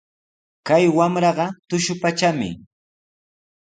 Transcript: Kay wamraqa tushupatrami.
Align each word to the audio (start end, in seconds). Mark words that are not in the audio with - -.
Kay 0.67 0.85
wamraqa 0.97 1.45
tushupatrami. 1.67 2.49